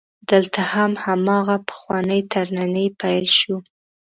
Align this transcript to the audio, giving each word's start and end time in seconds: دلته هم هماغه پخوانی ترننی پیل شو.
دلته 0.29 0.61
هم 0.73 0.91
هماغه 1.03 1.57
پخوانی 1.69 2.21
ترننی 2.31 2.87
پیل 2.99 3.25
شو. 3.37 3.55